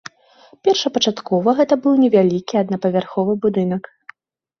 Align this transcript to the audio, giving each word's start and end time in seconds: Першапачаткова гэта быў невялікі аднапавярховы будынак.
Першапачаткова 0.67 1.53
гэта 1.59 1.73
быў 1.83 1.93
невялікі 2.05 2.57
аднапавярховы 2.63 3.37
будынак. 3.45 3.83